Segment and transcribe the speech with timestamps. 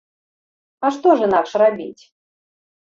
[0.87, 2.03] А што ж інакш рабіць?